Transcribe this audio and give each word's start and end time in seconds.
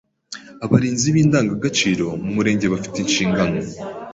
Abarinzi 0.65 1.07
b’indangagaciro 1.15 2.05
mu 2.21 2.29
Murenge 2.35 2.65
bafi 2.73 2.89
te 2.93 2.99
inshingano 3.03 3.57